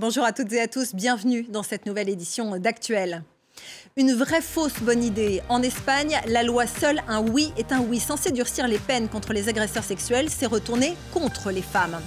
Bonjour 0.00 0.24
à 0.24 0.32
toutes 0.32 0.50
et 0.54 0.60
à 0.62 0.66
tous, 0.66 0.94
bienvenue 0.94 1.42
dans 1.42 1.62
cette 1.62 1.84
nouvelle 1.84 2.08
édition 2.08 2.56
d'Actuel. 2.56 3.22
Une 3.98 4.14
vraie 4.14 4.40
fausse 4.40 4.80
bonne 4.80 5.04
idée. 5.04 5.42
En 5.50 5.62
Espagne, 5.62 6.18
la 6.26 6.42
loi 6.42 6.66
seule 6.66 7.02
un 7.06 7.20
oui 7.20 7.52
est 7.58 7.70
un 7.70 7.80
oui 7.80 8.00
censé 8.00 8.32
durcir 8.32 8.66
les 8.66 8.78
peines 8.78 9.10
contre 9.10 9.34
les 9.34 9.50
agresseurs 9.50 9.84
sexuels 9.84 10.30
s'est 10.30 10.46
retournée 10.46 10.94
contre 11.12 11.50
les 11.50 11.60
femmes. 11.60 12.00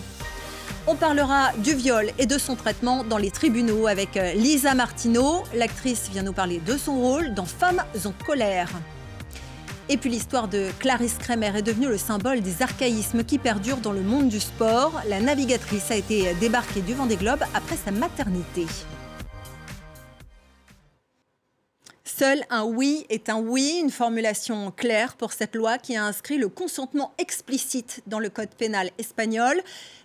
On 0.87 0.95
parlera 0.95 1.51
du 1.57 1.75
viol 1.75 2.09
et 2.17 2.25
de 2.25 2.39
son 2.39 2.55
traitement 2.55 3.03
dans 3.03 3.19
les 3.19 3.29
tribunaux 3.29 3.85
avec 3.85 4.17
euh, 4.17 4.33
Lisa 4.33 4.73
Martineau. 4.73 5.43
L'actrice 5.53 6.09
vient 6.09 6.23
nous 6.23 6.33
parler 6.33 6.59
de 6.65 6.75
son 6.77 6.99
rôle 6.99 7.35
dans 7.35 7.45
Femmes 7.45 7.83
en 8.05 8.11
colère. 8.25 8.69
Et 9.89 9.97
puis 9.97 10.09
l'histoire 10.09 10.47
de 10.47 10.69
Clarisse 10.79 11.17
Kremer 11.17 11.57
est 11.57 11.61
devenue 11.61 11.87
le 11.87 11.97
symbole 11.97 12.41
des 12.41 12.61
archaïsmes 12.61 13.23
qui 13.23 13.37
perdurent 13.37 13.77
dans 13.77 13.91
le 13.91 14.01
monde 14.01 14.29
du 14.29 14.39
sport. 14.39 14.93
La 15.09 15.19
navigatrice 15.19 15.91
a 15.91 15.95
été 15.95 16.33
débarquée 16.39 16.81
du 16.81 16.93
Vendée 16.93 17.17
Globe 17.17 17.43
après 17.53 17.75
sa 17.75 17.91
maternité. 17.91 18.65
Seul 22.15 22.43
un 22.51 22.63
oui 22.63 23.07
est 23.09 23.27
un 23.27 23.39
oui, 23.39 23.79
une 23.81 23.89
formulation 23.89 24.69
claire 24.69 25.15
pour 25.15 25.33
cette 25.33 25.55
loi 25.55 25.79
qui 25.79 25.95
a 25.95 26.05
inscrit 26.05 26.37
le 26.37 26.47
consentement 26.47 27.11
explicite 27.17 28.03
dans 28.05 28.19
le 28.19 28.29
code 28.29 28.53
pénal 28.53 28.91
espagnol. 28.99 29.59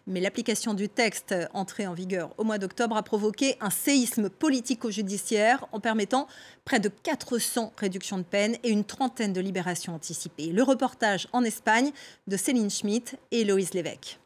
Mais 0.07 0.21
l'application 0.21 0.73
du 0.73 0.89
texte 0.89 1.34
entré 1.53 1.87
en 1.87 1.93
vigueur 1.93 2.31
au 2.39 2.45
mois 2.45 2.56
d'octobre 2.56 2.97
a 2.97 3.03
provoqué 3.03 3.59
un 3.61 3.69
séisme 3.69 4.31
politico-judiciaire 4.31 5.67
en 5.70 5.81
permettant 5.81 6.28
près 6.65 6.81
de 6.81 6.89
400 6.89 7.75
réductions 7.77 8.17
de 8.17 8.22
peine 8.22 8.56
et 8.65 8.70
une 8.70 8.84
trentaine 8.84 9.34
de 9.34 9.43
libérations 9.43 9.95
anticipées. 9.95 10.47
Le 10.47 10.62
reportage 10.62 11.28
en 11.34 11.45
Espagne 11.45 11.91
de 12.27 12.39
Céline 12.39 12.70
Schmitt 12.70 13.17
et 13.33 13.43
Héloïse 13.43 13.75
Lévesque. 13.75 14.19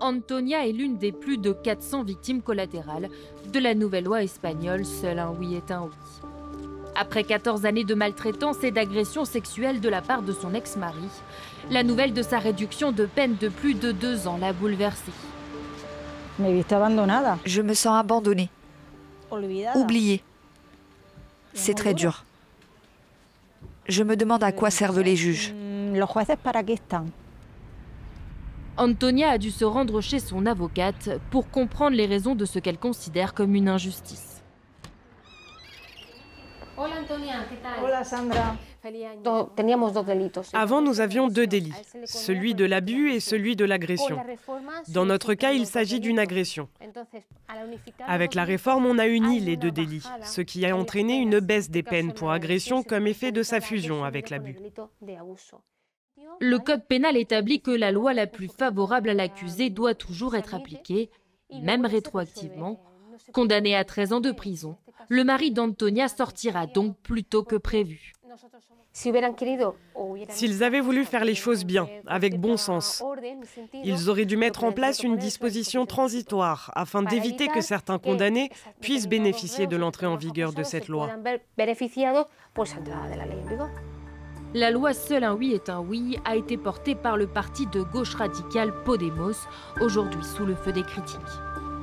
Antonia 0.00 0.66
est 0.66 0.72
l'une 0.72 0.98
des 0.98 1.12
plus 1.12 1.38
de 1.38 1.52
400 1.52 2.04
victimes 2.04 2.42
collatérales 2.42 3.08
de 3.52 3.58
la 3.58 3.74
nouvelle 3.74 4.04
loi 4.04 4.22
espagnole 4.22 4.84
Seul 4.84 5.18
un 5.18 5.30
oui 5.30 5.54
est 5.54 5.70
un 5.70 5.82
oui. 5.84 6.28
Après 6.94 7.24
14 7.24 7.66
années 7.66 7.84
de 7.84 7.94
maltraitance 7.94 8.62
et 8.62 8.70
d'agression 8.70 9.24
sexuelle 9.24 9.80
de 9.80 9.88
la 9.88 10.02
part 10.02 10.22
de 10.22 10.32
son 10.32 10.54
ex-mari, 10.54 11.08
la 11.70 11.82
nouvelle 11.82 12.12
de 12.12 12.22
sa 12.22 12.38
réduction 12.38 12.92
de 12.92 13.06
peine 13.06 13.36
de 13.36 13.48
plus 13.48 13.74
de 13.74 13.92
deux 13.92 14.28
ans 14.28 14.38
l'a 14.38 14.52
bouleversée. 14.52 15.12
Je 17.44 17.62
me 17.62 17.74
sens 17.74 17.98
abandonnée, 17.98 18.50
oubliée. 19.74 20.22
C'est 21.54 21.74
très 21.74 21.94
dur. 21.94 22.24
Je 23.88 24.02
me 24.02 24.16
demande 24.16 24.44
à 24.44 24.52
quoi 24.52 24.70
servent 24.70 25.00
les 25.00 25.16
juges. 25.16 25.54
Antonia 28.78 29.30
a 29.30 29.38
dû 29.38 29.50
se 29.50 29.64
rendre 29.64 30.00
chez 30.00 30.18
son 30.18 30.44
avocate 30.44 31.10
pour 31.30 31.50
comprendre 31.50 31.96
les 31.96 32.06
raisons 32.06 32.34
de 32.34 32.44
ce 32.44 32.58
qu'elle 32.58 32.78
considère 32.78 33.32
comme 33.32 33.54
une 33.54 33.68
injustice. 33.68 34.42
Avant, 40.52 40.82
nous 40.82 41.00
avions 41.00 41.28
deux 41.28 41.46
délits, 41.46 41.72
celui 42.04 42.54
de 42.54 42.64
l'abus 42.66 43.12
et 43.12 43.20
celui 43.20 43.56
de 43.56 43.64
l'agression. 43.64 44.18
Dans 44.88 45.06
notre 45.06 45.32
cas, 45.32 45.52
il 45.52 45.66
s'agit 45.66 46.00
d'une 46.00 46.18
agression. 46.18 46.68
Avec 48.06 48.34
la 48.34 48.44
réforme, 48.44 48.84
on 48.84 48.98
a 48.98 49.06
uni 49.06 49.40
les 49.40 49.56
deux 49.56 49.70
délits, 49.70 50.06
ce 50.22 50.42
qui 50.42 50.66
a 50.66 50.76
entraîné 50.76 51.16
une 51.16 51.40
baisse 51.40 51.70
des 51.70 51.82
peines 51.82 52.12
pour 52.12 52.30
agression 52.30 52.82
comme 52.82 53.06
effet 53.06 53.32
de 53.32 53.42
sa 53.42 53.60
fusion 53.60 54.04
avec 54.04 54.28
l'abus. 54.28 54.58
Le 56.40 56.58
code 56.58 56.86
pénal 56.86 57.16
établit 57.16 57.60
que 57.60 57.70
la 57.70 57.92
loi 57.92 58.14
la 58.14 58.26
plus 58.26 58.48
favorable 58.48 59.10
à 59.10 59.14
l'accusé 59.14 59.70
doit 59.70 59.94
toujours 59.94 60.36
être 60.36 60.54
appliquée, 60.54 61.10
même 61.62 61.86
rétroactivement. 61.86 62.80
Condamné 63.32 63.74
à 63.74 63.84
13 63.84 64.12
ans 64.12 64.20
de 64.20 64.32
prison, 64.32 64.76
le 65.08 65.24
mari 65.24 65.50
d'Antonia 65.50 66.08
sortira 66.08 66.66
donc 66.66 66.96
plus 66.98 67.24
tôt 67.24 67.42
que 67.42 67.56
prévu. 67.56 68.12
S'ils 70.28 70.64
avaient 70.64 70.80
voulu 70.80 71.04
faire 71.04 71.24
les 71.24 71.34
choses 71.34 71.64
bien, 71.64 71.88
avec 72.06 72.40
bon 72.40 72.56
sens, 72.56 73.04
ils 73.84 74.08
auraient 74.08 74.24
dû 74.24 74.36
mettre 74.36 74.64
en 74.64 74.72
place 74.72 75.02
une 75.02 75.16
disposition 75.16 75.86
transitoire 75.86 76.72
afin 76.74 77.02
d'éviter 77.02 77.48
que 77.48 77.60
certains 77.60 77.98
condamnés 77.98 78.50
puissent 78.80 79.08
bénéficier 79.08 79.66
de 79.66 79.76
l'entrée 79.76 80.06
en 80.06 80.16
vigueur 80.16 80.52
de 80.52 80.62
cette 80.62 80.88
loi. 80.88 81.10
La 84.54 84.70
loi 84.70 84.94
Seul 84.94 85.24
un 85.24 85.34
oui 85.34 85.52
est 85.52 85.68
un 85.68 85.80
oui 85.80 86.18
a 86.24 86.36
été 86.36 86.56
portée 86.56 86.94
par 86.94 87.16
le 87.16 87.26
parti 87.26 87.66
de 87.66 87.82
gauche 87.82 88.14
radicale 88.14 88.72
Podemos, 88.84 89.34
aujourd'hui 89.80 90.22
sous 90.22 90.46
le 90.46 90.54
feu 90.54 90.72
des 90.72 90.84
critiques. 90.84 91.18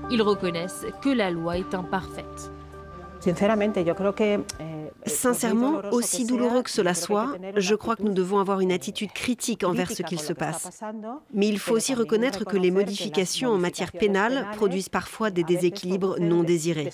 Ils 0.10 0.22
reconnaissent 0.22 0.86
que 1.02 1.10
la 1.10 1.30
loi 1.30 1.58
est 1.58 1.76
imparfaite. 1.76 2.52
Eh, 5.06 5.10
Sincèrement, 5.10 5.82
aussi 5.92 6.26
douloureux 6.26 6.64
que 6.64 6.70
cela 6.70 6.94
soit, 6.94 7.36
je 7.58 7.76
crois 7.76 7.96
que 7.96 8.04
nous 8.04 8.14
devons 8.14 8.40
avoir 8.40 8.62
une 8.62 8.72
attitude 8.72 9.12
critique 9.12 9.64
envers 9.64 9.92
ce 9.92 10.02
qu'il 10.02 10.20
se 10.20 10.34
passe. 10.34 10.82
Mais 11.34 11.48
il 11.48 11.60
faut 11.60 11.76
aussi 11.76 11.94
reconnaître 11.94 12.46
que 12.46 12.58
les 12.58 12.72
modifications 12.72 13.50
en 13.50 13.58
matière 13.58 13.92
pénale 13.92 14.48
produisent 14.56 14.90
parfois 14.90 15.30
des 15.30 15.44
déséquilibres 15.44 16.20
non 16.20 16.44
désirés. 16.44 16.90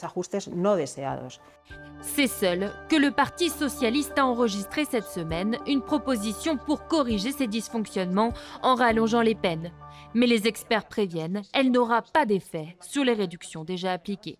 C'est 2.01 2.27
seul 2.27 2.71
que 2.89 2.95
le 2.95 3.11
Parti 3.11 3.49
socialiste 3.49 4.17
a 4.17 4.25
enregistré 4.25 4.85
cette 4.85 5.07
semaine 5.07 5.57
une 5.67 5.81
proposition 5.81 6.57
pour 6.57 6.87
corriger 6.87 7.31
ces 7.31 7.47
dysfonctionnements 7.47 8.33
en 8.63 8.75
rallongeant 8.75 9.21
les 9.21 9.35
peines. 9.35 9.71
Mais 10.13 10.25
les 10.25 10.47
experts 10.47 10.87
préviennent, 10.87 11.41
elle 11.53 11.71
n'aura 11.71 12.01
pas 12.01 12.25
d'effet 12.25 12.77
sur 12.79 13.03
les 13.03 13.13
réductions 13.13 13.63
déjà 13.63 13.91
appliquées. 13.91 14.39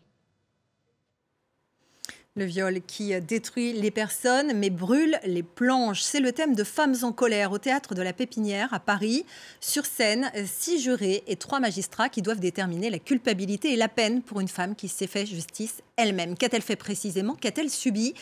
Le 2.40 2.46
viol 2.46 2.80
qui 2.88 3.20
détruit 3.20 3.74
les 3.74 3.92
personnes 3.92 4.54
mais 4.56 4.70
brûle 4.70 5.20
les 5.26 5.44
planches. 5.44 6.02
C'est 6.02 6.22
le 6.22 6.32
thème 6.32 6.56
de 6.56 6.64
Femmes 6.64 6.96
en 7.02 7.12
colère 7.12 7.52
au 7.52 7.58
théâtre 7.58 7.96
de 7.96 8.02
la 8.02 8.14
Pépinière 8.14 8.74
à 8.74 8.80
Paris. 8.80 9.26
Sur 9.60 9.86
scène, 9.86 10.32
six 10.46 10.80
jurés 10.80 11.22
et 11.28 11.36
trois 11.36 11.60
magistrats 11.60 12.08
qui 12.08 12.22
doivent 12.22 12.40
déterminer 12.40 12.90
la 12.90 13.00
culpabilité 13.00 13.74
et 13.74 13.76
la 13.76 13.90
peine 13.90 14.22
pour 14.22 14.40
une 14.40 14.48
femme 14.48 14.76
qui 14.76 14.88
s'est 14.88 15.06
fait 15.06 15.26
justice 15.26 15.82
elle-même. 15.98 16.38
Qu'a-t-elle 16.38 16.62
fait 16.62 16.78
précisément? 16.78 17.36
Qu'a-t-elle 17.36 17.70
subi? 17.70 18.14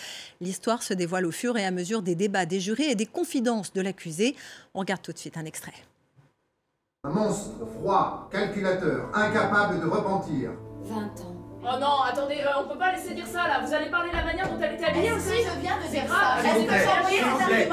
L'histoire 0.42 0.82
se 0.82 0.96
dévoile 0.96 1.28
au 1.28 1.32
fur 1.32 1.56
et 1.56 1.64
à 1.64 1.70
mesure 1.70 2.02
des 2.02 2.16
débats 2.16 2.48
des 2.48 2.60
jurés 2.60 2.90
et 2.90 2.96
des 2.96 3.06
confidences 3.06 3.72
de 3.72 3.82
l'accusé. 3.82 4.36
On 4.74 4.80
regarde 4.80 5.04
tout 5.04 5.14
de 5.14 5.20
suite 5.20 5.38
un 5.38 5.46
extrait. 5.46 5.76
Un 7.04 7.12
monstre 7.12 7.68
froid, 7.80 8.28
calculateur, 8.32 9.12
incapable 9.14 9.80
de 9.80 9.86
repentir. 9.86 10.54
20 10.88 10.96
ans. 11.22 11.36
Oh 11.64 11.80
non, 11.82 12.02
attendez, 12.10 12.36
euh, 12.42 12.62
on 12.64 12.70
peut 12.72 12.78
pas 12.78 12.94
laisser 12.94 13.14
dire 13.14 13.28
ça 13.28 13.48
là. 13.48 13.60
Vous 13.66 13.74
allez 13.74 13.90
parler 13.90 14.10
de 14.12 14.16
la 14.16 14.24
manière 14.24 14.48
dont 14.48 14.58
elle 14.62 14.76
était 14.76 14.86
habillée 14.86 15.12
aussi 15.12 15.44
Je 15.44 15.60
viens 15.60 15.78
de 15.78 15.92
dire 15.92 16.04
ça. 16.08 16.38
S'il 16.42 17.24
vous 17.26 17.44
plaît, 17.46 17.70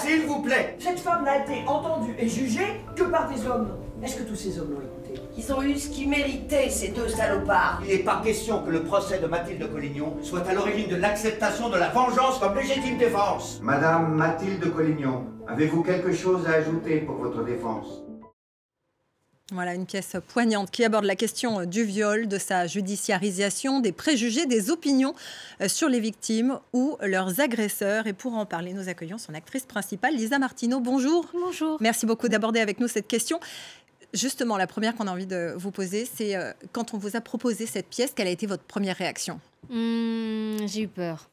S'il 0.00 0.26
vous 0.26 0.42
plaît. 0.42 0.76
Cette 0.78 1.00
femme 1.00 1.24
n'a 1.24 1.38
été 1.38 1.62
entendue 1.66 2.14
et 2.18 2.28
jugée 2.28 2.80
que 2.96 3.04
par 3.04 3.28
des 3.28 3.46
hommes. 3.46 3.68
Est-ce 4.02 4.16
que 4.16 4.22
tous 4.22 4.36
ces 4.36 4.58
hommes 4.58 4.70
l'ont 4.72 4.80
écoutée? 4.80 5.20
Ils 5.36 5.52
ont 5.52 5.62
eu 5.62 5.76
ce 5.76 5.88
qu'ils 5.90 6.08
méritaient, 6.08 6.68
ces 6.68 6.88
deux 6.88 7.08
salopards. 7.08 7.80
Il 7.86 7.88
n'est 7.96 8.02
pas 8.02 8.20
question 8.24 8.62
que 8.62 8.70
le 8.70 8.82
procès 8.82 9.18
de 9.18 9.26
Mathilde 9.26 9.70
Collignon 9.72 10.16
soit 10.22 10.46
à 10.48 10.54
l'origine 10.54 10.88
de 10.88 10.96
l'acceptation 10.96 11.68
de 11.68 11.76
la 11.78 11.88
vengeance 11.88 12.38
comme 12.38 12.54
légitime 12.54 12.98
défense. 12.98 13.60
Madame 13.62 14.14
Mathilde 14.14 14.72
Collignon, 14.74 15.24
avez-vous 15.48 15.82
quelque 15.82 16.12
chose 16.12 16.46
à 16.46 16.54
ajouter 16.54 17.00
pour 17.00 17.16
votre 17.16 17.44
défense? 17.44 18.04
Voilà 19.52 19.74
une 19.74 19.84
pièce 19.84 20.16
poignante 20.28 20.70
qui 20.70 20.84
aborde 20.84 21.04
la 21.04 21.16
question 21.16 21.66
du 21.66 21.84
viol, 21.84 22.28
de 22.28 22.38
sa 22.38 22.66
judiciarisation, 22.66 23.80
des 23.80 23.92
préjugés, 23.92 24.46
des 24.46 24.70
opinions 24.70 25.14
euh, 25.60 25.68
sur 25.68 25.88
les 25.88 26.00
victimes 26.00 26.58
ou 26.72 26.96
leurs 27.02 27.40
agresseurs. 27.40 28.06
Et 28.06 28.14
pour 28.14 28.34
en 28.34 28.46
parler, 28.46 28.72
nous 28.72 28.88
accueillons 28.88 29.18
son 29.18 29.34
actrice 29.34 29.66
principale, 29.66 30.14
Lisa 30.16 30.38
Martineau. 30.38 30.80
Bonjour. 30.80 31.26
Bonjour. 31.34 31.76
Merci 31.80 32.06
beaucoup 32.06 32.28
d'aborder 32.28 32.60
avec 32.60 32.80
nous 32.80 32.88
cette 32.88 33.06
question. 33.06 33.38
Justement, 34.14 34.56
la 34.56 34.66
première 34.66 34.94
qu'on 34.94 35.08
a 35.08 35.12
envie 35.12 35.26
de 35.26 35.54
vous 35.56 35.72
poser, 35.72 36.06
c'est 36.06 36.36
euh, 36.36 36.52
quand 36.72 36.94
on 36.94 36.98
vous 36.98 37.14
a 37.16 37.20
proposé 37.20 37.66
cette 37.66 37.88
pièce, 37.88 38.12
quelle 38.14 38.28
a 38.28 38.30
été 38.30 38.46
votre 38.46 38.62
première 38.62 38.96
réaction? 38.96 39.40
Hmm, 39.68 40.56
J'ai 40.66 40.82
eu 40.82 40.88
peur. 40.88 41.28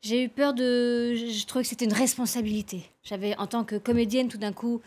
J'ai 0.00 0.24
eu 0.24 0.28
peur 0.28 0.54
de. 0.54 1.14
Je 1.14 1.46
trouvais 1.46 1.62
que 1.62 1.68
c'était 1.68 1.84
une 1.84 1.92
responsabilité. 1.92 2.82
J'avais, 3.02 3.36
en 3.36 3.46
tant 3.46 3.64
que 3.64 3.76
comédienne, 3.76 4.28
tout 4.28 4.38
d'un 4.38 4.52
coup, 4.52 4.80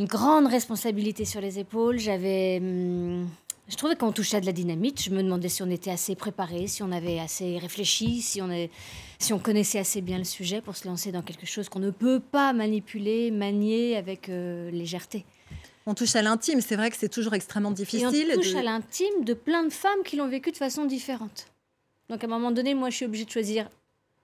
une 0.00 0.06
grande 0.06 0.46
responsabilité 0.46 1.26
sur 1.26 1.42
les 1.42 1.58
épaules. 1.58 1.98
J'avais. 1.98 2.58
Hum, 2.60 3.28
je 3.68 3.76
trouvais 3.76 3.94
qu'on 3.94 4.12
touchait 4.12 4.38
à 4.38 4.40
de 4.40 4.46
la 4.46 4.52
dynamite. 4.52 5.02
Je 5.02 5.10
me 5.10 5.22
demandais 5.22 5.50
si 5.50 5.62
on 5.62 5.70
était 5.70 5.90
assez 5.90 6.16
préparé, 6.16 6.66
si 6.66 6.82
on 6.82 6.90
avait 6.90 7.20
assez 7.20 7.58
réfléchi, 7.58 8.22
si 8.22 8.40
on, 8.40 8.48
si 9.18 9.32
on 9.32 9.38
connaissait 9.38 9.78
assez 9.78 10.00
bien 10.00 10.18
le 10.18 10.24
sujet 10.24 10.60
pour 10.60 10.74
se 10.74 10.88
lancer 10.88 11.12
dans 11.12 11.22
quelque 11.22 11.46
chose 11.46 11.68
qu'on 11.68 11.78
ne 11.78 11.90
peut 11.90 12.18
pas 12.18 12.52
manipuler, 12.52 13.30
manier 13.30 13.96
avec 13.96 14.28
euh, 14.28 14.70
légèreté. 14.70 15.24
On 15.86 15.94
touche 15.94 16.16
à 16.16 16.22
l'intime, 16.22 16.60
c'est 16.62 16.76
vrai 16.76 16.90
que 16.90 16.96
c'est 16.96 17.08
toujours 17.08 17.34
extrêmement 17.34 17.70
difficile. 17.70 18.32
on 18.32 18.34
touche 18.34 18.54
à 18.54 18.62
l'intime 18.62 19.24
de 19.24 19.34
plein 19.34 19.62
de 19.64 19.72
femmes 19.72 20.02
qui 20.04 20.16
l'ont 20.16 20.28
vécu 20.28 20.50
de 20.50 20.56
façon 20.56 20.84
différente. 20.86 21.46
Donc 22.08 22.24
à 22.24 22.26
un 22.26 22.30
moment 22.30 22.50
donné, 22.50 22.74
moi 22.74 22.90
je 22.90 22.96
suis 22.96 23.04
obligée 23.04 23.26
de 23.26 23.30
choisir 23.30 23.68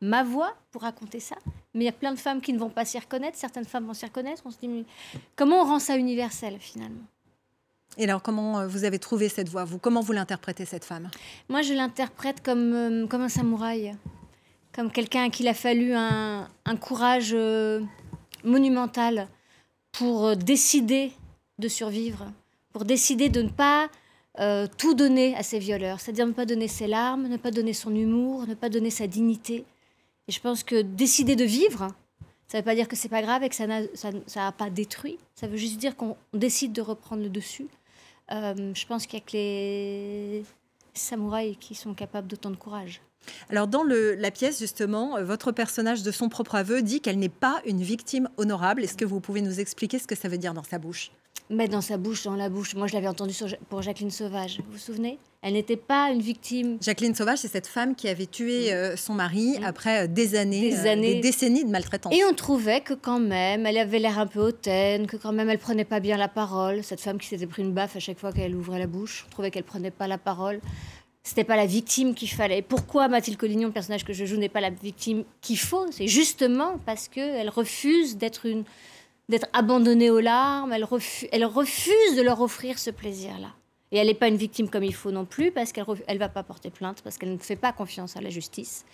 ma 0.01 0.25
voix 0.25 0.57
pour 0.73 0.83
raconter 0.83 1.21
ça. 1.21 1.37
Mais 1.77 1.85
il 1.85 1.87
y 1.87 1.91
a 1.91 1.93
plein 1.93 2.13
de 2.13 2.19
femmes 2.19 2.41
qui 2.41 2.55
ne 2.55 2.59
vont 2.59 2.71
pas 2.71 2.87
s'y 2.87 2.99
reconnaître, 2.99 3.37
certaines 3.37 3.67
femmes 3.67 3.85
vont 3.85 3.93
s'y 3.93 4.07
reconnaître. 4.07 4.43
On 4.47 4.51
se 4.51 4.57
dit, 4.59 4.87
comment 5.37 5.61
on 5.61 5.65
rend 5.67 5.79
ça 5.79 5.99
universel 5.99 6.57
finalement? 6.59 7.05
Et 7.99 8.05
alors, 8.05 8.23
comment 8.23 8.61
euh, 8.61 8.67
vous 8.67 8.85
avez 8.85 8.99
trouvé 8.99 9.29
cette 9.29 9.51
voix 9.51 9.65
vous? 9.65 9.79
Comment 9.79 10.01
vous 10.01 10.13
l'interprétez, 10.13 10.65
cette 10.65 10.87
femme? 10.87 11.11
Moi, 11.51 11.61
je 11.61 11.75
l'interprète 11.75 12.43
comme, 12.43 12.73
euh, 12.73 13.07
comme 13.07 13.21
un 13.21 13.29
samouraï, 13.29 13.95
comme 14.75 14.91
quelqu'un 14.91 15.25
à 15.25 15.29
qui 15.29 15.43
il 15.43 15.49
a 15.49 15.55
fallu 15.55 15.93
un, 15.93 16.49
un 16.65 16.77
courage 16.77 17.33
euh, 17.35 17.83
monumental 18.43 19.29
pour 19.93 20.35
décider 20.35 21.13
de 21.59 21.69
survivre, 21.69 22.33
pour 22.73 22.87
décider 22.87 23.29
de 23.29 23.43
ne 23.43 23.51
pas 23.51 23.89
tout 24.77 24.93
donner 24.93 25.35
à 25.35 25.43
ses 25.43 25.59
violeurs, 25.59 25.99
c'est-à-dire 25.99 26.27
ne 26.27 26.33
pas 26.33 26.45
donner 26.45 26.69
ses 26.69 26.87
larmes, 26.87 27.27
ne 27.27 27.39
pas 27.39 27.51
donner 27.51 27.73
son 27.73 27.95
humour, 27.95 28.47
ne 28.47 28.53
pas 28.55 28.69
donner 28.69 28.91
sa 28.91 29.07
dignité. 29.07 29.65
Et 30.29 30.33
je 30.33 30.41
pense 30.41 30.65
que 30.65 30.83
décider 30.83 31.37
de 31.37 31.45
vivre, 31.45 31.89
ça 32.49 32.59
ne 32.59 32.63
veut 32.63 32.65
pas 32.65 32.75
dire 32.75 32.89
que 32.89 32.97
c'est 32.97 33.09
pas 33.09 33.23
grave 33.23 33.43
et 33.43 33.49
que 33.49 33.55
ça 33.55 33.67
n'a 33.67 33.83
ça, 34.27 34.53
pas 34.53 34.71
détruit. 34.71 35.19
Ça 35.35 35.47
veut 35.47 35.57
juste 35.57 35.79
dire 35.79 35.97
qu'on 35.97 36.17
décide 36.33 36.73
de 36.73 36.81
reprendre 36.81 37.23
le 37.23 37.29
dessus. 37.29 37.69
Euh, 38.33 38.73
je 38.75 38.87
pense 38.87 39.07
qu'il 39.07 39.19
y 39.19 39.23
a 39.23 39.25
que 39.25 39.33
les 39.33 40.45
samouraïs 40.95 41.57
qui 41.61 41.75
sont 41.75 41.95
capables 41.95 42.27
d'autant 42.27 42.51
de 42.51 42.57
courage. 42.57 43.01
Alors 43.51 43.67
dans 43.67 43.83
le, 43.83 44.15
la 44.15 44.31
pièce, 44.31 44.59
justement, 44.59 45.17
euh, 45.17 45.25
votre 45.25 45.53
personnage, 45.53 46.03
de 46.03 46.11
son 46.11 46.29
propre 46.29 46.55
aveu, 46.55 46.83
dit 46.83 47.01
qu'elle 47.01 47.19
n'est 47.19 47.29
pas 47.29 47.61
une 47.65 47.83
victime 47.83 48.29
honorable. 48.37 48.85
Est-ce 48.85 48.97
que 48.97 49.05
vous 49.05 49.21
pouvez 49.21 49.43
nous 49.43 49.61
expliquer 49.61 49.99
ce 49.99 50.07
que 50.07 50.15
ça 50.15 50.29
veut 50.29 50.39
dire 50.39 50.55
dans 50.55 50.63
sa 50.63 50.79
bouche? 50.79 51.11
Mettre 51.51 51.73
dans 51.73 51.81
sa 51.81 51.97
bouche, 51.97 52.25
dans 52.25 52.35
la 52.35 52.49
bouche. 52.49 52.75
Moi, 52.75 52.89
je 52.89 52.95
l'avais 52.95 53.07
entendu 53.07 53.35
pour 53.69 53.83
Jacqueline 53.83 54.11
Sauvage. 54.11 54.61
Vous 54.67 54.73
vous 54.73 54.79
souvenez? 54.79 55.19
Elle 55.47 55.53
n'était 55.53 55.77
pas 55.77 56.11
une 56.11 56.21
victime. 56.21 56.77
Jacqueline 56.81 57.15
Sauvage, 57.15 57.39
c'est 57.39 57.47
cette 57.47 57.69
femme 57.69 57.95
qui 57.95 58.09
avait 58.09 58.27
tué 58.27 58.73
euh, 58.73 58.97
son 58.97 59.15
mari 59.15 59.57
après 59.65 60.09
des 60.09 60.35
années, 60.35 60.71
des, 60.71 60.89
années. 60.89 61.15
des 61.15 61.21
décennies 61.21 61.65
de 61.65 61.71
maltraitance. 61.71 62.13
Et 62.13 62.25
on 62.25 62.35
trouvait 62.35 62.81
que 62.81 62.95
quand 62.95 63.21
même, 63.21 63.65
elle 63.65 63.79
avait 63.79 64.01
l'air 64.01 64.19
un 64.19 64.27
peu 64.27 64.41
hautaine, 64.41 65.07
que 65.07 65.17
quand 65.17 65.31
même, 65.31 65.49
elle 65.49 65.61
prenait 65.61 65.85
pas 65.85 66.01
bien 66.01 66.17
la 66.17 66.27
parole. 66.27 66.83
Cette 66.83 67.01
femme 67.01 67.19
qui 67.19 67.29
s'était 67.29 67.47
pris 67.47 67.63
une 67.63 67.73
baffe 67.73 67.95
à 67.95 68.01
chaque 68.01 68.19
fois 68.19 68.33
qu'elle 68.33 68.57
ouvrait 68.57 68.81
la 68.81 68.89
bouche. 68.89 69.25
On 69.29 69.31
trouvait 69.31 69.53
qu'elle 69.53 69.63
prenait 69.63 69.93
pas 69.93 70.09
la 70.09 70.19
parole 70.19 70.61
c'était 71.23 71.43
pas 71.43 71.57
la 71.57 71.67
victime 71.67 72.15
qu'il 72.15 72.31
fallait. 72.31 72.63
Pourquoi 72.63 73.09
Mathilde 73.09 73.37
Collignon, 73.37 73.67
le 73.67 73.73
personnage 73.73 74.05
que 74.05 74.13
je 74.13 74.25
joue, 74.25 74.37
n'est 74.37 74.49
pas 74.49 74.61
la 74.61 74.71
victime 74.71 75.25
qu'il 75.41 75.59
faut? 75.59 75.85
C'est 75.91 76.07
justement 76.07 76.79
parce 76.87 77.09
qu'elle 77.09 77.49
refuse 77.49 78.17
d'être 78.17 78.47
une 78.47 78.63
d'être 79.29 79.49
abandonnée 79.53 80.09
aux 80.09 80.21
larmes, 80.21 80.73
elle, 80.73 80.87
elle 81.33 81.45
refuse 81.45 82.17
de 82.17 82.23
leur 82.23 82.41
offrir 82.41 82.79
ce 82.79 82.91
plaisir-là. 82.91 83.49
Et 83.93 83.99
elle 83.99 84.09
n'est 84.09 84.15
pas 84.15 84.29
une 84.29 84.37
victime 84.37 84.69
comme 84.69 84.85
il 84.85 84.95
faut 84.95 85.11
non 85.11 85.25
plus, 85.25 85.53
parce 85.53 85.73
qu'elle 85.73 85.85
ne 85.87 86.19
va 86.19 86.29
pas 86.29 86.43
porter 86.43 86.71
plainte, 86.71 87.03
parce 87.03 87.19
qu'elle 87.19 87.33
ne 87.33 87.39
fait 87.39 87.57
pas 87.57 87.73
confiance 87.73 88.17
à 88.17 88.21
la 88.21 88.31
justice, 88.31 88.85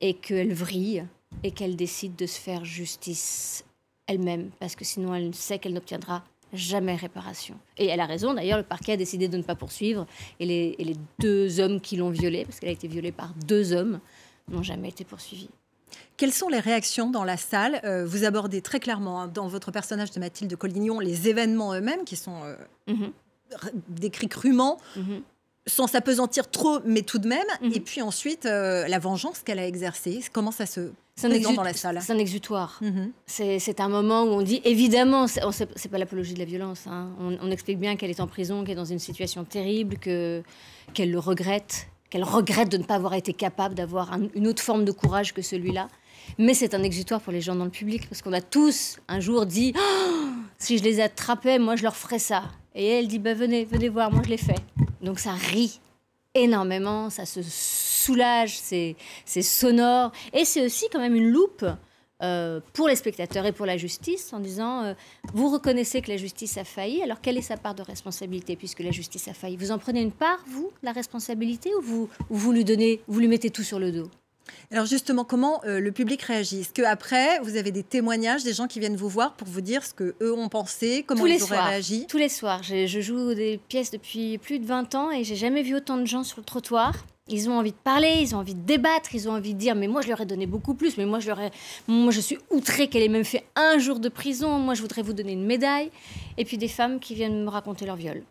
et 0.00 0.14
qu'elle 0.14 0.52
vrille, 0.52 1.04
et 1.42 1.50
qu'elle 1.50 1.76
décide 1.76 2.16
de 2.16 2.26
se 2.26 2.38
faire 2.38 2.64
justice 2.64 3.64
elle-même, 4.06 4.50
parce 4.60 4.76
que 4.76 4.84
sinon 4.84 5.14
elle 5.14 5.34
sait 5.34 5.58
qu'elle 5.58 5.74
n'obtiendra 5.74 6.24
jamais 6.52 6.94
réparation. 6.94 7.56
Et 7.78 7.86
elle 7.86 8.00
a 8.00 8.06
raison, 8.06 8.32
d'ailleurs, 8.34 8.58
le 8.58 8.64
parquet 8.64 8.92
a 8.92 8.96
décidé 8.96 9.28
de 9.28 9.36
ne 9.36 9.42
pas 9.42 9.56
poursuivre, 9.56 10.06
et 10.40 10.46
les, 10.46 10.76
et 10.78 10.84
les 10.84 10.96
deux 11.18 11.60
hommes 11.60 11.80
qui 11.80 11.96
l'ont 11.96 12.10
violée, 12.10 12.44
parce 12.44 12.60
qu'elle 12.60 12.70
a 12.70 12.72
été 12.72 12.88
violée 12.88 13.12
par 13.12 13.34
deux 13.46 13.72
hommes, 13.72 14.00
n'ont 14.48 14.62
jamais 14.62 14.88
été 14.90 15.04
poursuivis. 15.04 15.48
Quelles 16.16 16.32
sont 16.32 16.48
les 16.48 16.60
réactions 16.60 17.10
dans 17.10 17.24
la 17.24 17.36
salle? 17.36 17.80
Euh, 17.84 18.04
Vous 18.04 18.24
abordez 18.24 18.60
très 18.62 18.80
clairement 18.80 19.22
hein, 19.22 19.28
dans 19.28 19.48
votre 19.48 19.70
personnage 19.70 20.10
de 20.10 20.20
Mathilde 20.20 20.54
Collignon 20.56 21.00
les 21.00 21.28
événements 21.28 21.74
eux-mêmes 21.74 22.04
qui 22.04 22.16
sont 22.16 22.42
euh, 22.44 22.56
mhm. 22.86 23.12
Décrits 23.88 24.28
crûment. 24.28 24.78
Mhm. 24.96 25.22
Sans 25.66 25.86
s'apesantir 25.86 26.50
trop, 26.50 26.80
mais 26.84 27.00
tout 27.00 27.18
de 27.18 27.26
même. 27.26 27.46
Mhm. 27.62 27.72
Et 27.72 27.80
puis 27.80 28.02
ensuite, 28.02 28.44
euh, 28.44 28.86
la 28.86 28.98
vengeance 28.98 29.40
qu'elle 29.40 29.58
a 29.58 29.66
exercée. 29.66 30.20
Comment 30.30 30.50
ça 30.50 30.66
se 30.66 30.92
présente 31.16 31.56
dans 31.56 31.62
la 31.62 31.72
salle 31.72 32.00
C'est 32.02 32.12
un 32.12 32.18
exutoire. 32.18 32.80
C'est 33.26 33.80
un 33.80 33.88
moment 33.88 34.24
où 34.24 34.28
on 34.28 34.42
dit, 34.42 34.60
évidemment, 34.64 35.26
c'est 35.26 35.88
pas 35.90 35.96
l'apologie 35.96 36.34
de 36.34 36.38
la 36.38 36.44
violence. 36.44 36.86
Hein. 36.86 37.08
On, 37.18 37.50
explique 37.50 37.78
bien 37.78 37.96
qu'elle 37.96 38.10
est 38.10 38.20
en 38.20 38.26
prison, 38.26 38.62
qu'elle 38.62 38.72
est 38.72 38.74
dans 38.74 38.84
une 38.84 38.98
situation 38.98 39.44
terrible, 39.44 39.96
qu'elle 39.96 41.10
le 41.10 41.18
regrette, 41.18 41.86
qu'elle 42.10 42.24
regrette 42.24 42.68
de 42.68 42.76
ne 42.76 42.84
pas 42.84 42.96
avoir 42.96 43.14
été 43.14 43.32
capable 43.32 43.74
d'avoir 43.74 44.18
une 44.34 44.46
autre 44.46 44.62
forme 44.62 44.84
de 44.84 44.92
courage 44.92 45.32
que 45.32 45.40
celui-là. 45.40 45.88
Mais 46.38 46.54
c'est 46.54 46.74
un 46.74 46.82
exutoire 46.82 47.20
pour 47.20 47.32
les 47.32 47.40
gens 47.40 47.54
dans 47.54 47.64
le 47.64 47.70
public, 47.70 48.08
parce 48.08 48.22
qu'on 48.22 48.32
a 48.32 48.40
tous 48.40 48.98
un 49.08 49.20
jour 49.20 49.46
dit 49.46 49.72
oh, 49.76 50.23
si 50.64 50.78
je 50.78 50.82
les 50.82 51.00
attrapais, 51.00 51.58
moi 51.58 51.76
je 51.76 51.82
leur 51.82 51.96
ferais 51.96 52.18
ça. 52.18 52.44
Et 52.74 52.86
elle 52.86 53.06
dit 53.06 53.18
bah, 53.18 53.34
venez, 53.34 53.64
venez 53.64 53.88
voir, 53.88 54.10
moi 54.10 54.22
je 54.24 54.30
l'ai 54.30 54.38
fait. 54.38 54.60
Donc 55.02 55.18
ça 55.18 55.32
rit 55.32 55.80
énormément, 56.34 57.10
ça 57.10 57.26
se 57.26 57.42
soulage, 57.42 58.58
c'est 58.58 58.96
sonore. 59.42 60.10
Et 60.32 60.44
c'est 60.44 60.64
aussi 60.64 60.86
quand 60.90 60.98
même 60.98 61.14
une 61.14 61.30
loupe 61.30 61.64
euh, 62.22 62.60
pour 62.72 62.88
les 62.88 62.96
spectateurs 62.96 63.44
et 63.44 63.52
pour 63.52 63.66
la 63.66 63.76
justice 63.76 64.32
en 64.32 64.40
disant 64.40 64.84
euh, 64.84 64.94
vous 65.34 65.50
reconnaissez 65.50 66.00
que 66.00 66.10
la 66.10 66.16
justice 66.16 66.56
a 66.56 66.64
failli, 66.64 67.02
alors 67.02 67.20
quelle 67.20 67.36
est 67.36 67.42
sa 67.42 67.56
part 67.56 67.74
de 67.74 67.82
responsabilité 67.82 68.56
puisque 68.56 68.80
la 68.80 68.90
justice 68.90 69.28
a 69.28 69.34
failli? 69.34 69.56
Vous 69.56 69.70
en 69.70 69.78
prenez 69.78 70.00
une 70.00 70.12
part, 70.12 70.42
vous, 70.46 70.70
la 70.82 70.92
responsabilité, 70.92 71.70
ou 71.74 71.82
vous, 71.82 72.08
ou 72.30 72.36
vous 72.36 72.52
lui 72.52 72.64
donnez, 72.64 73.00
vous 73.06 73.20
lui 73.20 73.28
mettez 73.28 73.50
tout 73.50 73.62
sur 73.62 73.78
le 73.78 73.92
dos? 73.92 74.08
Alors 74.70 74.86
justement, 74.86 75.24
comment 75.24 75.60
euh, 75.64 75.80
le 75.80 75.92
public 75.92 76.22
réagit? 76.22 76.60
Est-ce 76.60 76.72
qu'après, 76.72 77.38
vous 77.40 77.56
avez 77.56 77.70
des 77.70 77.82
témoignages 77.82 78.44
des 78.44 78.52
gens 78.52 78.66
qui 78.66 78.80
viennent 78.80 78.96
vous 78.96 79.08
voir 79.08 79.34
pour 79.34 79.48
vous 79.48 79.60
dire 79.60 79.84
ce 79.84 79.94
qu'eux 79.94 80.32
ont 80.32 80.48
pensé, 80.48 81.04
comment 81.06 81.24
ils 81.26 81.42
auraient 81.42 81.60
réagi? 81.60 82.06
Tous 82.08 82.18
les 82.18 82.28
soirs. 82.28 82.62
Je, 82.62 82.86
je, 82.86 83.00
joue 83.00 83.34
des 83.34 83.60
pièces 83.68 83.90
depuis 83.90 84.38
plus 84.38 84.58
de 84.58 84.66
20 84.66 84.94
ans 84.94 85.10
et 85.10 85.24
j'ai 85.24 85.36
jamais 85.36 85.62
vu 85.62 85.76
autant 85.76 85.96
de 85.96 86.06
gens 86.06 86.24
sur 86.24 86.38
le 86.38 86.44
trottoir. 86.44 86.94
Ils 87.28 87.48
ont 87.48 87.58
envie 87.58 87.72
de 87.72 87.76
parler, 87.76 88.16
ils 88.20 88.34
ont 88.34 88.38
envie 88.38 88.54
de 88.54 88.60
débattre, 88.60 89.14
ils 89.14 89.28
ont 89.30 89.32
envie 89.32 89.54
de 89.54 89.58
dire 89.58 89.74
mais 89.74 89.86
moi 89.86 90.02
je 90.02 90.08
leur 90.08 90.20
ai 90.20 90.26
donné 90.26 90.46
beaucoup 90.46 90.74
plus, 90.74 90.98
mais 90.98 91.06
moi 91.06 91.20
je 91.20 91.28
leur 91.28 91.40
ai... 91.40 91.50
moi 91.88 92.12
je 92.12 92.20
suis 92.20 92.38
outrée 92.50 92.88
qu'elle 92.88 93.02
ait 93.02 93.08
même 93.08 93.24
fait 93.24 93.44
un 93.56 93.78
jour 93.78 93.98
de 93.98 94.10
prison, 94.10 94.58
moi 94.58 94.74
je 94.74 94.82
voudrais 94.82 95.00
vous 95.00 95.14
donner 95.14 95.32
une 95.32 95.46
médaille. 95.46 95.90
Et 96.36 96.44
puis 96.44 96.58
des 96.58 96.68
femmes 96.68 97.00
qui 97.00 97.14
viennent 97.14 97.44
me 97.44 97.48
raconter 97.48 97.86
leur 97.86 97.96
viol, 97.96 98.22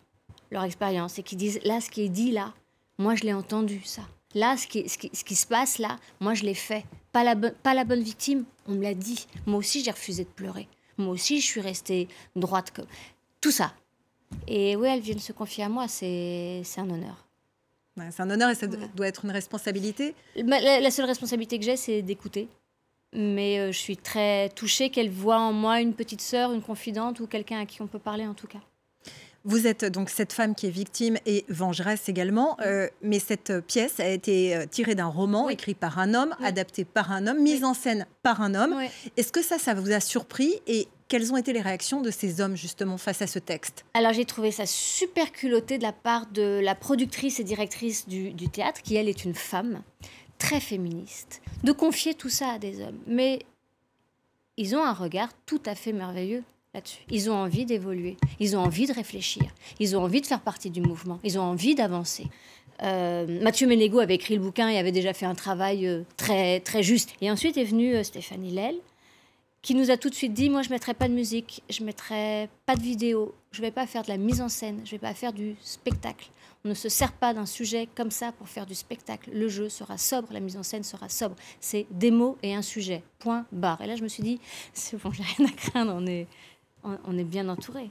leur 0.52 0.62
expérience 0.62 1.18
et 1.18 1.24
qui 1.24 1.34
disent 1.34 1.58
là 1.64 1.80
ce 1.80 1.90
qui 1.90 2.02
est 2.02 2.08
dit 2.08 2.30
là, 2.30 2.52
moi 2.98 3.16
je 3.16 3.24
l'ai 3.24 3.32
entendu 3.32 3.80
ça. 3.84 4.02
Là, 4.34 4.56
ce 4.56 4.66
qui, 4.66 4.88
ce, 4.88 4.98
qui, 4.98 5.34
se 5.34 5.46
passe 5.46 5.78
là, 5.78 5.98
moi 6.20 6.34
je 6.34 6.42
l'ai 6.42 6.54
fait. 6.54 6.84
Pas 7.12 7.22
la, 7.22 7.36
pas 7.36 7.74
la 7.74 7.84
bonne 7.84 8.02
victime, 8.02 8.44
on 8.66 8.72
me 8.72 8.82
l'a 8.82 8.94
dit. 8.94 9.26
Moi 9.46 9.58
aussi 9.58 9.82
j'ai 9.84 9.90
refusé 9.90 10.24
de 10.24 10.28
pleurer. 10.28 10.68
Moi 10.98 11.10
aussi 11.10 11.40
je 11.40 11.46
suis 11.46 11.60
restée 11.60 12.08
droite. 12.34 12.72
Comme... 12.72 12.86
Tout 13.40 13.52
ça. 13.52 13.72
Et 14.48 14.74
oui, 14.76 14.88
elles 14.88 15.00
viennent 15.00 15.20
se 15.20 15.32
confier 15.32 15.64
à 15.64 15.68
moi, 15.68 15.86
c'est 15.86 16.62
un 16.76 16.90
honneur. 16.90 17.28
c'est 18.10 18.20
un 18.20 18.30
honneur 18.30 18.50
et 18.50 18.54
ça 18.54 18.66
doit 18.66 19.06
être 19.06 19.24
une 19.24 19.30
responsabilité. 19.30 20.14
La, 20.34 20.90
seule 20.90 21.06
responsabilité 21.06 21.58
que 21.58 21.64
j'ai, 21.64 21.76
c'est 21.76 22.02
d'écouter. 22.02 22.48
Mais 23.12 23.60
euh, 23.60 23.70
je 23.70 23.78
suis 23.78 23.96
très 23.96 24.48
touchée 24.48 24.90
qu'elle 24.90 25.10
voit 25.10 25.38
en 25.38 25.52
moi 25.52 25.80
une 25.80 25.94
petite 25.94 26.20
sœur, 26.20 26.52
une 26.52 26.62
confidente 26.62 27.20
ou 27.20 27.28
quelqu'un 27.28 27.60
à 27.60 27.66
qui 27.66 27.80
on 27.80 27.86
peut 27.86 28.00
parler 28.00 28.26
en 28.26 28.34
tout 28.34 28.48
cas. 28.48 28.58
Vous 29.46 29.66
êtes 29.66 29.84
donc 29.84 30.08
cette 30.08 30.32
femme 30.32 30.54
qui 30.54 30.66
est 30.66 30.70
victime 30.70 31.18
et 31.26 31.44
vengeresse 31.50 32.08
également, 32.08 32.56
euh, 32.62 32.88
mais 33.02 33.18
cette 33.18 33.60
pièce 33.66 34.00
a 34.00 34.08
été 34.08 34.56
euh, 34.56 34.64
tirée 34.64 34.94
d'un 34.94 35.06
roman 35.06 35.50
écrit 35.50 35.74
par 35.74 35.98
un 35.98 36.14
homme, 36.14 36.34
adapté 36.42 36.86
par 36.86 37.12
un 37.12 37.26
homme, 37.26 37.42
mise 37.42 37.62
en 37.62 37.74
scène 37.74 38.06
par 38.22 38.40
un 38.40 38.54
homme. 38.54 38.74
Est-ce 39.18 39.32
que 39.32 39.42
ça, 39.42 39.58
ça 39.58 39.74
vous 39.74 39.92
a 39.92 40.00
surpris 40.00 40.54
et 40.66 40.88
quelles 41.08 41.30
ont 41.30 41.36
été 41.36 41.52
les 41.52 41.60
réactions 41.60 42.00
de 42.00 42.10
ces 42.10 42.40
hommes 42.40 42.56
justement 42.56 42.96
face 42.96 43.20
à 43.20 43.26
ce 43.26 43.38
texte? 43.38 43.84
Alors 43.92 44.14
j'ai 44.14 44.24
trouvé 44.24 44.50
ça 44.50 44.64
super 44.64 45.30
culotté 45.30 45.76
de 45.76 45.82
la 45.82 45.92
part 45.92 46.24
de 46.26 46.60
la 46.62 46.74
productrice 46.74 47.38
et 47.38 47.44
directrice 47.44 48.08
du, 48.08 48.32
du 48.32 48.48
théâtre, 48.48 48.80
qui 48.80 48.96
elle 48.96 49.10
est 49.10 49.26
une 49.26 49.34
femme 49.34 49.82
très 50.38 50.60
féministe, 50.60 51.42
de 51.62 51.72
confier 51.72 52.14
tout 52.14 52.30
ça 52.30 52.52
à 52.52 52.58
des 52.58 52.80
hommes. 52.80 52.98
Mais 53.06 53.40
ils 54.56 54.74
ont 54.74 54.82
un 54.82 54.94
regard 54.94 55.28
tout 55.44 55.60
à 55.66 55.74
fait 55.74 55.92
merveilleux 55.92 56.44
ils 57.10 57.30
ont 57.30 57.34
envie 57.34 57.64
d'évoluer, 57.64 58.16
ils 58.40 58.56
ont 58.56 58.60
envie 58.60 58.86
de 58.86 58.92
réfléchir, 58.92 59.44
ils 59.80 59.96
ont 59.96 60.02
envie 60.02 60.20
de 60.20 60.26
faire 60.26 60.40
partie 60.40 60.70
du 60.70 60.80
mouvement, 60.80 61.18
ils 61.24 61.38
ont 61.38 61.42
envie 61.42 61.74
d'avancer. 61.74 62.26
Euh, 62.82 63.40
Mathieu 63.42 63.66
Ménégo 63.66 64.00
avait 64.00 64.16
écrit 64.16 64.34
le 64.34 64.40
bouquin 64.40 64.68
et 64.68 64.78
avait 64.78 64.92
déjà 64.92 65.12
fait 65.12 65.26
un 65.26 65.34
travail 65.34 65.86
euh, 65.86 66.02
très, 66.16 66.60
très 66.60 66.82
juste. 66.82 67.14
Et 67.20 67.30
ensuite 67.30 67.56
est 67.56 67.64
venue 67.64 67.94
euh, 67.94 68.02
Stéphanie 68.02 68.50
Lel, 68.50 68.74
qui 69.62 69.74
nous 69.74 69.90
a 69.90 69.96
tout 69.96 70.10
de 70.10 70.14
suite 70.14 70.34
dit, 70.34 70.50
moi 70.50 70.62
je 70.62 70.68
ne 70.68 70.74
mettrai 70.74 70.92
pas 70.92 71.08
de 71.08 71.14
musique, 71.14 71.62
je 71.70 71.80
ne 71.80 71.86
mettrai 71.86 72.48
pas 72.66 72.74
de 72.74 72.82
vidéo, 72.82 73.34
je 73.52 73.60
ne 73.60 73.66
vais 73.66 73.70
pas 73.70 73.86
faire 73.86 74.02
de 74.02 74.08
la 74.08 74.16
mise 74.16 74.42
en 74.42 74.48
scène, 74.48 74.80
je 74.84 74.88
ne 74.88 74.90
vais 74.92 75.06
pas 75.06 75.14
faire 75.14 75.32
du 75.32 75.56
spectacle. 75.62 76.30
On 76.66 76.70
ne 76.70 76.74
se 76.74 76.88
sert 76.88 77.12
pas 77.12 77.34
d'un 77.34 77.44
sujet 77.46 77.88
comme 77.94 78.10
ça 78.10 78.32
pour 78.32 78.48
faire 78.48 78.64
du 78.64 78.74
spectacle. 78.74 79.30
Le 79.32 79.48
jeu 79.48 79.68
sera 79.68 79.98
sobre, 79.98 80.32
la 80.32 80.40
mise 80.40 80.56
en 80.56 80.62
scène 80.62 80.82
sera 80.82 81.10
sobre. 81.10 81.36
C'est 81.60 81.86
des 81.90 82.10
mots 82.10 82.38
et 82.42 82.54
un 82.54 82.62
sujet. 82.62 83.02
Point 83.18 83.44
barre. 83.52 83.82
Et 83.82 83.86
là, 83.86 83.96
je 83.96 84.02
me 84.02 84.08
suis 84.08 84.22
dit, 84.22 84.40
c'est 84.72 84.96
bon, 84.96 85.12
j'ai 85.12 85.22
rien 85.22 85.46
à 85.46 85.52
craindre, 85.52 85.92
on 85.94 86.06
est, 86.06 86.26
on 86.84 87.18
est 87.18 87.24
bien 87.24 87.48
entouré. 87.48 87.90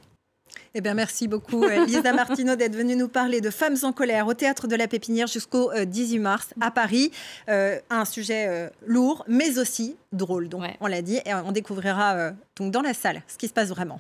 Eh 0.75 0.81
bien, 0.81 0.93
merci 0.93 1.27
beaucoup, 1.27 1.63
euh, 1.63 1.85
Lisa 1.85 2.13
Martineau, 2.13 2.55
d'être 2.55 2.75
venue 2.75 2.95
nous 2.95 3.07
parler 3.07 3.41
de 3.41 3.49
Femmes 3.49 3.77
en 3.83 3.91
colère 3.91 4.27
au 4.27 4.33
Théâtre 4.33 4.67
de 4.67 4.75
la 4.75 4.87
Pépinière 4.87 5.27
jusqu'au 5.27 5.71
18 5.73 6.17
euh, 6.17 6.21
mars 6.21 6.53
à 6.61 6.71
Paris. 6.71 7.11
Euh, 7.49 7.79
un 7.89 8.05
sujet 8.05 8.71
lourd, 8.85 9.23
mais 9.27 9.59
aussi 9.59 9.95
drôle, 10.11 10.49
donc 10.49 10.63
on 10.79 10.87
l'a 10.87 11.01
dit. 11.01 11.19
Et 11.25 11.33
on 11.33 11.51
découvrira 11.51 12.31
donc 12.55 12.71
dans 12.71 12.81
la 12.81 12.93
salle 12.93 13.21
ce 13.27 13.37
qui 13.37 13.47
se 13.47 13.53
passe 13.53 13.69
vraiment. 13.69 13.99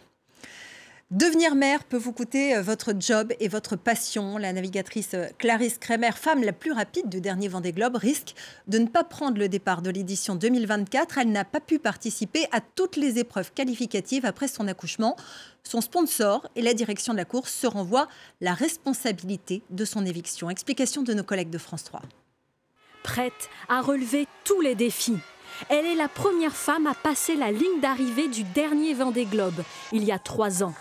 Devenir 1.13 1.53
mère 1.53 1.83
peut 1.83 1.97
vous 1.97 2.11
coûter 2.11 2.55
euh, 2.55 2.63
votre 2.63 2.91
job 2.99 3.33
et 3.39 3.47
votre 3.47 3.75
passion. 3.75 4.39
La 4.39 4.51
navigatrice 4.51 5.13
euh, 5.13 5.27
Clarisse 5.37 5.77
Kremer, 5.77 6.09
femme 6.13 6.43
la 6.43 6.53
plus 6.53 6.71
rapide 6.71 7.07
du 7.07 7.21
dernier 7.21 7.47
Vendée 7.49 7.71
Globe, 7.71 7.97
risque 7.97 8.33
de 8.65 8.79
ne 8.79 8.87
pas 8.87 9.03
prendre 9.03 9.37
le 9.37 9.47
départ 9.47 9.83
de 9.83 9.91
l'édition 9.91 10.33
2024. 10.33 11.19
Elle 11.19 11.31
n'a 11.31 11.45
pas 11.45 11.59
pu 11.59 11.77
participer 11.77 12.47
à 12.51 12.61
toutes 12.61 12.95
les 12.95 13.19
épreuves 13.19 13.53
qualificatives 13.53 14.25
après 14.25 14.47
son 14.47 14.67
accouchement. 14.67 15.15
Son 15.61 15.81
sponsor 15.81 16.49
et 16.55 16.63
la 16.63 16.73
direction 16.73 17.13
de 17.13 17.19
la 17.19 17.25
course 17.25 17.53
se 17.53 17.67
renvoient 17.67 18.07
la 18.41 18.55
responsabilité 18.55 19.61
de 19.69 19.85
son 19.85 20.07
éviction. 20.07 20.49
Explication 20.49 21.03
de 21.03 21.13
nos 21.13 21.23
collègues 21.23 21.51
de 21.51 21.59
France 21.59 21.83
3. 21.83 22.01
Prête 23.03 23.51
à 23.69 23.81
relever 23.81 24.25
tous 24.45 24.61
les 24.61 24.73
défis. 24.73 25.19
Elle 25.69 25.85
est 25.85 25.93
la 25.93 26.07
première 26.07 26.55
femme 26.55 26.87
à 26.87 26.95
passer 26.95 27.35
la 27.35 27.51
ligne 27.51 27.81
d'arrivée 27.83 28.29
du 28.29 28.43
dernier 28.43 28.95
Vendée 28.95 29.25
Globe, 29.25 29.61
il 29.91 30.03
y 30.03 30.11
a 30.11 30.17
trois 30.17 30.63
ans. 30.63 30.73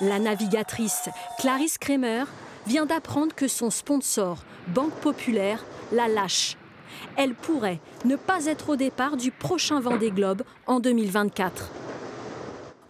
La 0.00 0.18
navigatrice 0.18 1.08
Clarisse 1.38 1.78
Kremer 1.78 2.24
vient 2.66 2.84
d'apprendre 2.84 3.34
que 3.34 3.46
son 3.46 3.70
sponsor, 3.70 4.38
Banque 4.68 4.94
Populaire, 4.94 5.64
la 5.92 6.08
lâche. 6.08 6.56
Elle 7.16 7.34
pourrait 7.34 7.78
ne 8.04 8.16
pas 8.16 8.46
être 8.46 8.70
au 8.70 8.76
départ 8.76 9.16
du 9.16 9.30
prochain 9.30 9.78
Vendée 9.78 10.10
Globe 10.10 10.42
en 10.66 10.80
2024. 10.80 11.70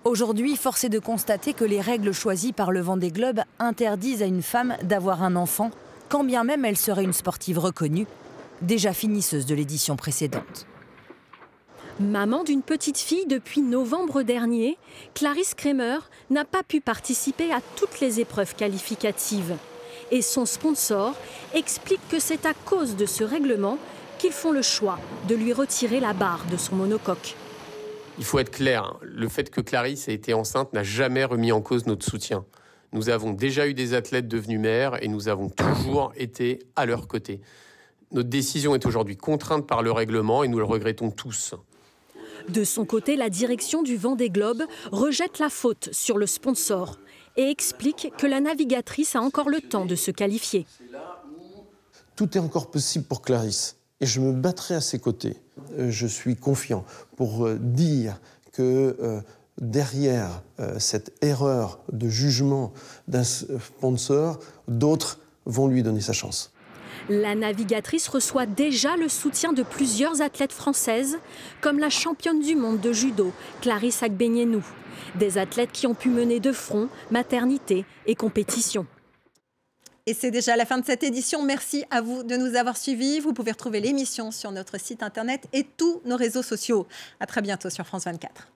Aujourd'hui, 0.05 0.57
force 0.57 0.85
est 0.85 0.89
de 0.89 0.99
constater 0.99 1.53
que 1.53 1.65
les 1.65 1.81
règles 1.81 2.13
choisies 2.13 2.53
par 2.53 2.73
le 2.73 2.81
Vendée 2.81 3.11
Globe 3.11 3.41
interdisent 3.59 4.23
à 4.23 4.27
une 4.27 4.43
femme 4.43 4.77
d'avoir 4.83 5.23
un 5.23 5.37
enfant, 5.37 5.71
quand 6.09 6.25
bien 6.25 6.45
même 6.45 6.65
elle 6.65 6.77
serait 6.77 7.05
une 7.05 7.13
sportive 7.13 7.59
reconnue, 7.59 8.07
déjà 8.63 8.95
finisseuse 8.95 9.47
de 9.47 9.55
l'édition 9.55 9.97
précédente. 9.97 10.67
Maman 12.01 12.43
d'une 12.43 12.63
petite 12.63 12.99
fille 12.99 13.27
depuis 13.27 13.61
novembre 13.61 14.23
dernier, 14.23 14.79
Clarisse 15.15 15.55
Kremer 15.55 15.99
n'a 16.29 16.45
pas 16.45 16.65
pu 16.65 16.81
participer 16.81 17.53
à 17.53 17.61
toutes 17.77 18.01
les 18.01 18.19
épreuves 18.19 18.57
qualificatives. 18.57 19.55
Et 20.11 20.21
son 20.21 20.45
sponsor 20.45 21.15
explique 21.55 22.01
que 22.09 22.19
c'est 22.19 22.47
à 22.47 22.53
cause 22.53 22.97
de 22.97 23.07
ce 23.07 23.23
règlement 23.23 23.79
qu'ils 24.19 24.33
font 24.33 24.51
le 24.51 24.61
choix 24.61 24.99
de 25.29 25.37
lui 25.37 25.53
retirer 25.53 26.01
la 26.01 26.15
barre 26.15 26.45
de 26.51 26.57
son 26.57 26.75
monocoque. 26.75 27.37
Il 28.19 28.25
faut 28.25 28.41
être 28.41 28.51
clair, 28.51 28.97
le 29.01 29.29
fait 29.29 29.49
que 29.49 29.61
Clarisse 29.61 30.09
ait 30.09 30.15
été 30.15 30.35
enceinte 30.35 30.73
n'a 30.73 30.83
jamais 30.83 31.25
remis 31.25 31.53
en 31.53 31.61
cause 31.61 31.87
notre 31.87 32.05
soutien. 32.05 32.45
Nous 32.93 33.09
avons 33.09 33.31
déjà 33.31 33.69
eu 33.69 33.75
des 33.75 33.95
athlètes 33.95 34.27
devenus 34.27 34.59
mères 34.59 35.01
et 35.01 35.07
nous 35.07 35.29
avons 35.29 35.49
toujours 35.49 36.13
été 36.17 36.59
à 36.75 36.87
leur 36.87 37.07
côté. 37.07 37.41
Notre 38.11 38.29
décision 38.29 38.75
est 38.75 38.85
aujourd'hui 38.85 39.17
contrainte 39.17 39.69
par 39.69 39.83
le 39.83 39.93
règlement 39.93 40.43
et 40.43 40.49
nous 40.49 40.59
le 40.59 40.65
regrettons 40.65 41.13
tous. 41.13 41.55
De 42.49 42.65
son 42.65 42.85
côté, 42.85 43.17
la 43.17 43.31
direction 43.31 43.83
du 43.83 43.97
Vendée 43.97 44.31
Globe 44.31 44.65
rejette 44.93 45.39
la 45.39 45.49
faute 45.49 45.89
sur 45.93 46.19
le 46.19 46.27
sponsor 46.27 46.99
et 47.37 47.51
explique 47.51 48.13
que 48.19 48.27
la 48.27 48.41
navigatrice 48.41 49.17
a 49.17 49.21
encore 49.21 49.49
le 49.49 49.61
temps 49.61 49.87
de 49.87 49.95
se 49.95 50.11
qualifier. 50.11 50.67
Tout 52.17 52.37
est 52.37 52.41
encore 52.41 52.71
possible 52.71 53.05
pour 53.05 53.23
Clarisse 53.23 53.77
et 54.01 54.07
je 54.07 54.21
me 54.21 54.33
battrai 54.33 54.75
à 54.75 54.81
ses 54.81 54.99
côtés. 54.99 55.37
Euh, 55.79 55.91
je 55.91 56.07
suis 56.07 56.37
confiant 56.37 56.85
pour 57.17 57.47
euh, 57.47 57.59
dire 57.59 58.21
que 58.53 58.97
euh, 59.01 59.21
derrière 59.59 60.43
cette 60.79 61.13
erreur 61.23 61.79
de 61.93 62.09
jugement 62.09 62.73
d'un 63.07 63.23
sponsor, 63.23 64.41
d'autres 64.67 65.21
vont 65.47 65.69
lui 65.69 65.85
donner 65.85 66.01
sa 66.01 66.13
chance. 66.13 66.53
La 67.09 67.35
navigatrice 67.35 68.09
reçoit 68.09 68.47
déjà 68.47 68.97
le 68.97 69.09
soutien 69.09 69.53
de 69.53 69.63
plusieurs 69.63 70.23
athlètes 70.23 70.53
françaises, 70.53 71.19
comme 71.61 71.79
la 71.79 71.91
championne 71.91 72.41
du 72.41 72.57
monde 72.57 72.81
de 72.81 72.93
judo, 72.93 73.33
Clarisse 73.61 74.03
Agbenienou. 74.03 74.65
Des 75.17 75.39
athlètes 75.39 75.73
qui 75.73 75.87
ont 75.87 75.95
pu 75.95 76.09
mener 76.09 76.41
de 76.41 76.53
front 76.53 76.89
maternité 77.11 77.85
et 78.07 78.15
compétition. 78.15 78.87
Et 80.07 80.13
c'est 80.13 80.31
déjà 80.31 80.55
la 80.55 80.67
fin 80.67 80.79
de 80.79 80.85
cette 80.85 81.03
édition. 81.03 81.43
Merci 81.43 81.85
à 81.91 82.03
vous 82.03 82.25
de 82.25 82.37
nous 82.37 82.57
avoir 82.57 82.77
suivis. 82.77 83.21
Vous 83.21 83.33
pouvez 83.33 83.53
retrouver 83.53 83.81
l'émission 83.81 84.31
sur 84.31 84.51
notre 84.51 84.79
site 84.79 85.03
internet 85.03 85.49
et 85.53 85.65
tous 85.65 86.03
nos 86.05 86.17
réseaux 86.17 86.43
sociaux. 86.43 86.87
À 87.21 87.27
très 87.27 87.41
bientôt 87.41 87.71
sur 87.71 87.87
France 87.87 88.05
24. 88.05 88.54